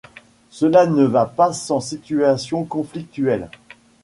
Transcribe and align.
Cela 0.49 0.87
ne 0.87 1.05
va 1.05 1.27
pas 1.27 1.53
sans 1.53 1.79
situations 1.79 2.63
conflictuelles. 2.65 3.51